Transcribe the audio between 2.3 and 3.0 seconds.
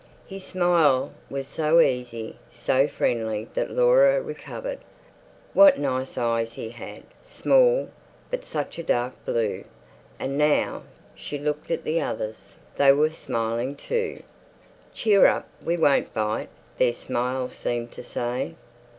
so